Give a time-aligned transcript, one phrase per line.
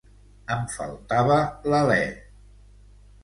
[0.53, 1.35] Em faltava
[1.73, 2.01] l’alé.